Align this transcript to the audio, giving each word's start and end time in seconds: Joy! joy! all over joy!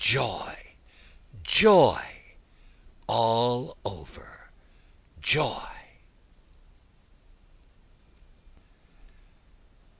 Joy! 0.03 0.77
joy! 1.43 2.03
all 3.05 3.77
over 3.85 4.49
joy! 5.19 5.67